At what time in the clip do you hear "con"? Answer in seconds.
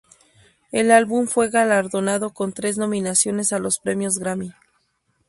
2.31-2.53